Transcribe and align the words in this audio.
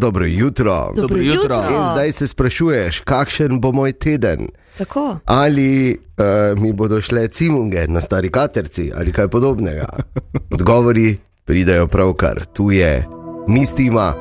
Dobro 0.00 0.26
jutro. 0.26 0.92
Dobro 0.96 1.18
jutro. 1.18 1.56
In 1.56 1.84
zdaj 1.92 2.12
se 2.12 2.26
sprašuješ, 2.26 3.00
kakšen 3.00 3.60
bo 3.60 3.72
moj 3.72 3.92
teden? 3.92 4.48
Tako. 4.78 5.18
Ali 5.24 5.96
uh, 5.96 6.62
mi 6.62 6.72
bodo 6.72 7.00
šle 7.00 7.28
cimunge 7.28 7.86
na 7.88 8.00
stari 8.00 8.30
katerci 8.30 8.92
ali 8.96 9.12
kaj 9.12 9.28
podobnega? 9.28 9.86
Odgovori 10.54 11.16
pridejo 11.44 11.86
pravkar, 11.86 12.44
tu 12.52 12.70
je 12.70 13.06
mistima 13.48 14.14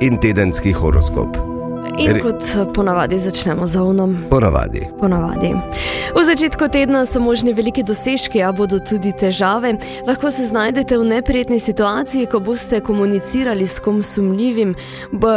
in 0.00 0.20
tedenski 0.20 0.72
horoskop. 0.72 1.49
In 1.98 2.12
Re- 2.12 2.20
kot 2.20 2.72
ponavadi 2.74 3.18
začnemo 3.18 3.66
z 3.66 3.76
ovnom. 3.76 4.16
Ponavadi. 4.30 4.88
Ponavadi. 5.00 5.54
V 6.16 6.24
začetku 6.24 6.68
tedna 6.68 7.06
so 7.06 7.20
možni 7.20 7.52
veliki 7.52 7.82
dosežki, 7.82 8.42
a 8.42 8.52
bodo 8.52 8.78
tudi 8.78 9.12
težave. 9.12 9.74
Lahko 10.06 10.30
se 10.30 10.44
znajdete 10.44 10.98
v 10.98 11.04
neprijetni 11.04 11.60
situaciji, 11.60 12.26
ko 12.26 12.40
boste 12.40 12.80
komunicirali 12.80 13.66
s 13.66 13.80
kom 13.80 14.02
sumljivim. 14.02 14.74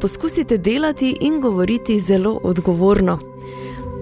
Poskusite 0.00 0.58
delati 0.58 1.16
in 1.20 1.40
govoriti 1.40 1.98
zelo 1.98 2.40
odgovorno. 2.42 3.18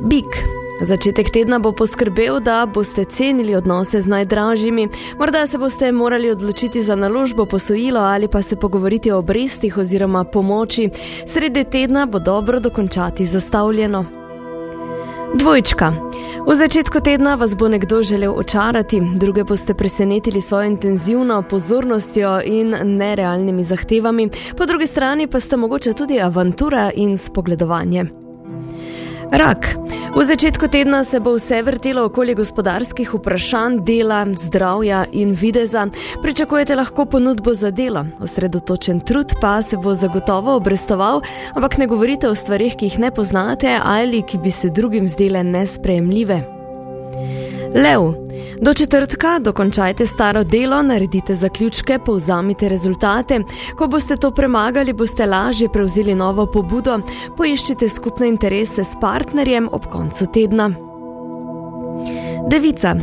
Bik. 0.03 0.62
Začetek 0.81 1.31
tedna 1.31 1.59
bo 1.59 1.73
poskrbel, 1.73 2.41
da 2.41 2.67
boste 2.67 3.05
cenili 3.05 3.55
odnose 3.55 4.01
z 4.01 4.07
najdražjimi. 4.07 4.89
Morda 5.19 5.47
se 5.47 5.59
boste 5.59 5.93
morali 5.93 6.31
odločiti 6.31 6.83
za 6.83 6.95
naložbo, 6.97 7.47
posojilo 7.47 8.01
ali 8.01 8.29
pa 8.29 8.43
se 8.43 8.57
pogovoriti 8.57 9.11
o 9.11 9.19
obrestih 9.19 9.79
oziroma 9.79 10.25
pomoči. 10.25 10.91
Sredi 11.27 11.65
tedna 11.65 12.07
bo 12.07 12.19
dobro 12.19 12.61
dokončati 12.61 13.27
zastavljeno. 13.27 14.05
Dvojčka. 15.35 15.93
V 16.47 16.55
začetku 16.55 17.01
tedna 17.01 17.35
vas 17.35 17.57
bo 17.57 17.69
nekdo 17.69 18.03
želel 18.03 18.33
očarati, 18.37 19.03
druge 19.15 19.45
boste 19.45 19.75
presenetili 19.75 20.41
svojo 20.41 20.65
intenzivno 20.65 21.43
pozornostjo 21.51 22.41
in 22.45 22.77
nerealnimi 22.85 23.65
zahtevami, 23.65 24.29
po 24.57 24.67
drugi 24.67 24.87
strani 24.87 25.27
pa 25.27 25.41
sta 25.41 25.57
mogoče 25.57 25.93
tudi 25.93 26.21
avantura 26.21 26.91
in 26.95 27.19
spogledovanje. 27.19 28.22
Rak. 29.33 29.77
V 30.13 30.21
začetku 30.25 30.69
tedna 30.69 31.05
se 31.05 31.21
bo 31.21 31.33
vse 31.33 31.63
vrtelo 31.63 32.05
okoli 32.05 32.35
gospodarskih 32.35 33.15
vprašanj, 33.15 33.79
dela, 33.81 34.27
zdravja 34.37 35.07
in 35.13 35.33
videza. 35.33 35.87
Pričakujete 36.23 36.77
lahko 36.77 37.07
ponudbo 37.07 37.55
za 37.55 37.71
delo, 37.71 38.05
osredotočen 38.21 39.01
trud 39.01 39.33
pa 39.41 39.63
se 39.63 39.77
bo 39.77 39.95
zagotovo 39.95 40.57
obrestoval, 40.57 41.23
ampak 41.55 41.79
ne 41.79 41.87
govorite 41.87 42.29
o 42.29 42.35
stvarih, 42.35 42.77
ki 42.77 42.85
jih 42.85 42.99
ne 42.99 43.11
poznate 43.11 43.79
ali 43.83 44.23
ki 44.23 44.39
bi 44.39 44.51
se 44.51 44.71
drugim 44.71 45.09
zdele 45.09 45.45
nesprejemljive. 45.45 46.62
Lev. 47.75 48.13
Do 48.61 48.75
četrtka 48.75 49.39
dokončajte 49.39 50.07
staro 50.07 50.45
delo, 50.45 50.83
naredite 50.83 51.35
zaključke, 51.35 51.99
povzamite 52.07 52.69
rezultate. 52.69 53.41
Ko 53.77 53.87
boste 53.87 54.17
to 54.17 54.31
premagali, 54.31 54.93
boste 54.93 55.27
lažje 55.27 55.69
prevzeli 55.69 56.15
novo 56.15 56.47
pobudo, 56.47 56.99
poiščite 57.37 57.89
skupne 57.89 58.29
interese 58.29 58.85
s 58.85 58.93
partnerjem 59.01 59.69
ob 59.73 59.87
koncu 59.93 60.27
tedna. 60.35 60.71
Devica. 62.51 62.95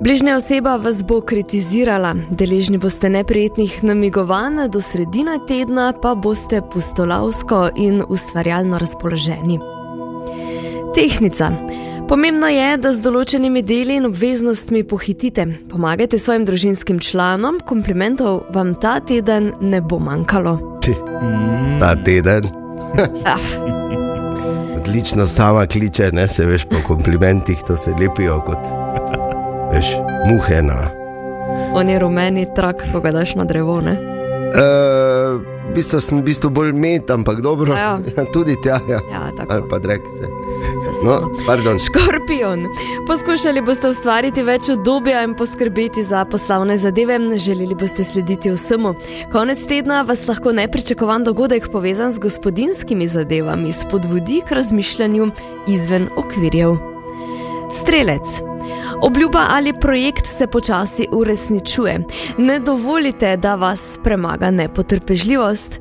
Bližnja 0.00 0.36
oseba 0.36 0.76
vas 0.76 1.04
bo 1.04 1.20
kritizirala, 1.20 2.14
deležni 2.30 2.78
boste 2.78 3.08
neprijetnih 3.10 3.84
namigovanj, 3.84 4.68
do 4.68 4.80
sredine 4.80 5.38
tedna 5.48 5.92
pa 6.02 6.14
boste 6.14 6.62
pustolavsko 6.72 7.68
in 7.76 8.02
ustvarjalno 8.08 8.78
razpoloženi. 8.78 9.58
Tehnica. 10.94 11.50
Pomembno 12.08 12.48
je, 12.52 12.76
da 12.76 12.92
z 12.92 13.00
določenimi 13.04 13.62
deli 13.64 13.96
in 13.98 14.04
obveznostmi 14.10 14.82
pohitite. 14.84 15.46
Pomagajte 15.70 16.18
svojim 16.20 16.44
družinskim 16.44 16.98
članom, 17.00 17.60
komplimentov 17.66 18.42
vam 18.54 18.74
ta 18.76 18.98
teden 19.00 19.52
ne 19.60 19.80
bo 19.80 19.98
manjkalo. 19.98 20.56
Ti, 20.84 20.94
ta 21.80 21.94
teden. 22.04 22.50
Ah, 23.26 23.40
Odlično 24.78 25.24
sama 25.26 25.64
kliče, 25.66 26.12
ne 26.12 26.28
se 26.28 26.44
veš 26.46 26.68
po 26.70 26.78
komplimentih, 26.86 27.58
to 27.66 27.74
se 27.76 27.90
lepijo 27.90 28.36
kot 28.46 28.68
veš, 29.72 29.88
muhe 30.30 30.60
na. 30.62 30.76
on 31.74 31.88
je 31.88 31.98
rumeni 31.98 32.46
trak, 32.56 32.84
ko 32.92 33.00
ga 33.00 33.10
daš 33.10 33.34
na 33.34 33.44
drevo. 33.44 33.80
Ne? 33.82 33.96
Uh, 34.54 35.40
v 35.70 35.74
bistvu 35.74 35.98
sem 36.00 36.20
v 36.20 36.28
bistvu 36.28 36.50
bolj 36.54 36.70
met, 36.72 37.10
ampak 37.10 37.40
dobro. 37.42 37.74
Ja, 37.74 37.98
tudi 38.34 38.54
tja, 38.62 38.78
ja. 38.86 39.00
Ja, 39.10 39.24
tako. 39.34 39.50
ali 39.50 39.66
pa 39.70 39.78
drekce. 39.82 40.30
No, 41.04 41.30
pardon. 41.46 41.78
Škorpion. 41.78 42.66
Poskušali 43.06 43.62
boste 43.62 43.88
ustvariti 43.88 44.42
več 44.42 44.68
obdobja 44.72 45.22
in 45.24 45.34
poskrbeti 45.34 46.02
za 46.02 46.24
poslovne 46.24 46.78
zadeve, 46.78 47.18
želeli 47.38 47.74
boste 47.74 48.04
slediti 48.04 48.50
vsemu. 48.50 48.94
Konec 49.32 49.66
tedna 49.66 50.02
vas 50.02 50.28
lahko 50.28 50.52
nepričakovan 50.52 51.24
dogodek 51.24 51.68
povezan 51.72 52.10
z 52.10 52.18
gospodinskimi 52.18 53.08
zadevami 53.08 53.72
spodbudi 53.72 54.42
k 54.48 54.52
razmišljanju 54.52 55.30
izven 55.68 56.08
okvirjev. 56.16 56.76
Strelec. 57.72 58.53
Obljuba 59.02 59.46
ali 59.48 59.72
projekt 59.80 60.26
se 60.26 60.46
počasi 60.46 61.06
uresničuje. 61.12 62.00
Ne 62.38 62.58
dovolite, 62.58 63.36
da 63.36 63.54
vas 63.54 63.98
premaga 64.04 64.50
nepotrpežljivost, 64.50 65.80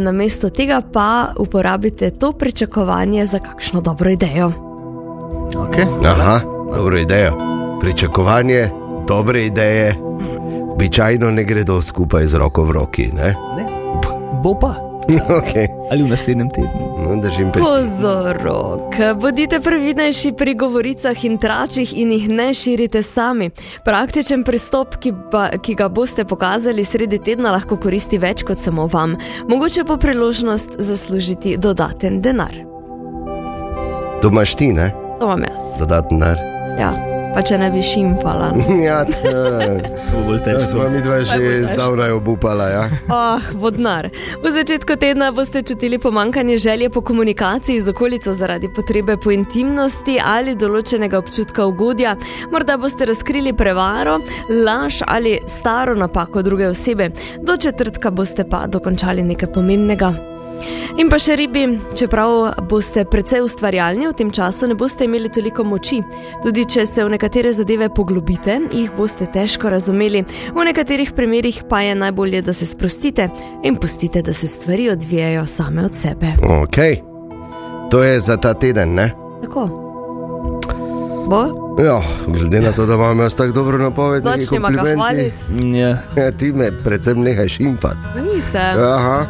namesto 0.00 0.50
tega 0.50 0.82
pa 0.92 1.32
uporabite 1.38 2.10
to 2.10 2.32
pričakovanje 2.32 3.26
za 3.26 3.38
kakšno 3.38 3.80
dobro 3.80 4.10
idejo. 4.10 4.52
Okay. 5.54 5.86
Aha, 6.06 6.40
dobro 6.74 6.98
idejo. 6.98 7.32
Pričakovanje, 7.80 8.70
dobre 9.08 9.42
ideje, 9.42 9.96
običajno 10.72 11.30
ne 11.30 11.44
gredo 11.44 11.82
skupaj 11.82 12.26
z 12.26 12.34
roko 12.34 12.64
v 12.64 12.72
roki. 12.72 13.10
Ne? 13.12 13.34
Ne, 13.56 13.64
bo 14.42 14.54
pa. 14.60 14.91
Okay. 15.42 15.66
Ali 15.90 16.02
v 16.02 16.08
naslednjem 16.08 16.50
tednu. 16.50 16.70
No, 17.02 17.16
držim 17.22 17.52
pesti. 17.52 17.68
Pozorok, 17.68 18.94
bodite 19.20 19.60
previdnejši 19.60 20.32
pri 20.32 20.54
govoricah 20.54 21.24
in 21.24 21.38
tračih 21.38 21.92
in 21.98 22.12
jih 22.12 22.28
ne 22.30 22.54
širite 22.54 23.02
sami. 23.02 23.50
Praktičen 23.84 24.44
pristop, 24.44 24.96
ki, 25.02 25.12
ba, 25.32 25.48
ki 25.62 25.74
ga 25.74 25.88
boste 25.88 26.24
pokazali 26.24 26.84
sredi 26.84 27.18
tedna, 27.18 27.52
lahko 27.52 27.76
koristi 27.76 28.18
več 28.18 28.46
kot 28.46 28.58
samo 28.58 28.86
vam. 28.86 29.16
Mogoče 29.48 29.84
pa 29.84 29.96
priložnost 29.96 30.78
zaslužiti 30.78 31.56
dodaten 31.56 32.22
denar. 32.22 32.54
To 34.22 34.30
imaš 34.30 34.54
ti, 34.54 34.72
ne? 34.72 34.92
To 35.20 35.26
vam 35.26 35.42
jaz. 35.42 35.78
Dodaten 35.82 36.18
denar. 36.18 36.38
Ja, 36.78 37.11
pa 37.34 37.42
če 37.42 37.58
ne 37.58 37.70
bi 37.70 37.82
šimfala. 37.82 38.52
Ja, 38.82 39.04
t- 39.04 39.20
To 39.22 40.16
bo 40.16 40.22
bolj 40.26 40.38
ja, 40.38 40.44
težko. 40.44 40.66
smo 40.66 40.88
mi 40.88 41.00
dva 41.02 41.20
že 41.20 41.66
zdavnaj 41.66 42.10
obupala. 42.12 42.68
Ja? 42.68 42.82
Oh, 43.08 43.40
vodnar. 43.54 44.08
V 44.42 44.50
začetku 44.50 44.96
tedna 44.96 45.30
boste 45.32 45.62
čutili 45.62 45.98
pomankanje 45.98 46.58
želje 46.58 46.90
po 46.90 47.00
komunikaciji 47.00 47.80
z 47.80 47.88
okolico 47.88 48.34
zaradi 48.34 48.68
potrebe 48.68 49.16
po 49.16 49.30
intimnosti 49.30 50.18
ali 50.24 50.54
določenega 50.54 51.18
občutka 51.18 51.66
ugodja. 51.66 52.16
Morda 52.50 52.76
boste 52.76 53.06
razkrili 53.06 53.52
prevaro, 53.52 54.18
laž 54.50 55.02
ali 55.06 55.38
staro 55.46 55.94
napako 55.94 56.42
druge 56.42 56.68
osebe. 56.68 57.10
Do 57.40 57.56
četrtka 57.56 58.10
boste 58.10 58.44
pa 58.44 58.66
dokončali 58.66 59.22
nekaj 59.22 59.52
pomembnega. 59.52 60.31
In 60.98 61.08
pa 61.10 61.16
še 61.18 61.36
ribi, 61.36 61.62
čeprav 61.96 62.52
boste 62.68 63.04
precej 63.08 63.40
ustvarjalni, 63.42 64.06
v 64.10 64.16
tem 64.18 64.30
času 64.30 64.68
ne 64.68 64.74
boste 64.76 65.04
imeli 65.04 65.30
toliko 65.32 65.64
moči. 65.64 66.02
Tudi 66.44 66.66
če 66.68 66.84
se 66.86 67.04
v 67.04 67.14
nekatere 67.14 67.52
zadeve 67.52 67.88
poglobite, 67.88 68.58
jih 68.72 68.92
boste 68.96 69.26
težko 69.26 69.72
razumeli. 69.72 70.24
V 70.52 70.66
nekaterih 70.68 71.14
primerjih 71.16 71.62
pa 71.68 71.80
je 71.80 71.94
najbolje, 71.94 72.42
da 72.42 72.52
se 72.52 72.66
sprostite 72.66 73.30
in 73.64 73.76
pustite, 73.76 74.22
da 74.22 74.32
se 74.32 74.46
stvari 74.46 74.90
odvijajo 74.90 75.46
same 75.46 75.84
od 75.84 75.94
sebe. 75.94 76.34
Ok, 76.44 76.76
to 77.90 78.02
je 78.02 78.20
za 78.20 78.36
ta 78.36 78.54
teden, 78.54 78.94
ne? 78.94 79.10
Tako. 79.42 79.68
Bo? 81.26 81.62
Ja, 81.78 82.02
glede 82.26 82.60
na 82.60 82.72
to, 82.72 82.86
da 82.86 82.94
imam 82.94 83.20
jaz 83.20 83.34
tako 83.34 83.52
dobro 83.52 83.78
napoved, 83.78 84.22
Začnimo 84.22 84.68
ga 84.68 84.76
komplimenti. 84.76 84.94
hvaliti. 84.94 85.78
Ja. 85.78 85.96
Ja, 86.16 86.30
ti 86.30 86.52
me 86.52 86.68
predvsem 86.84 87.20
nehaj 87.20 87.48
šimfati. 87.48 87.96
Nisem. 88.24 88.76
Aha. 88.78 89.26